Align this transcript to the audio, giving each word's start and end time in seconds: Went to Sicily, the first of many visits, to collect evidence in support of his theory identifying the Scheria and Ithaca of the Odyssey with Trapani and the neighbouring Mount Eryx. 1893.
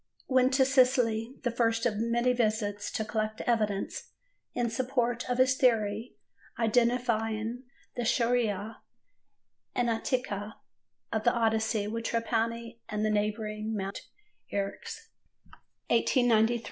Went 0.27 0.51
to 0.55 0.65
Sicily, 0.65 1.35
the 1.43 1.51
first 1.51 1.85
of 1.85 1.97
many 1.99 2.33
visits, 2.33 2.89
to 2.93 3.05
collect 3.05 3.39
evidence 3.41 4.09
in 4.55 4.71
support 4.71 5.29
of 5.29 5.37
his 5.37 5.53
theory 5.55 6.15
identifying 6.57 7.65
the 7.95 8.03
Scheria 8.03 8.77
and 9.75 9.91
Ithaca 9.91 10.55
of 11.13 11.23
the 11.23 11.31
Odyssey 11.31 11.85
with 11.87 12.05
Trapani 12.05 12.81
and 12.89 13.05
the 13.05 13.11
neighbouring 13.11 13.77
Mount 13.77 14.07
Eryx. 14.51 15.09
1893. 15.89 16.59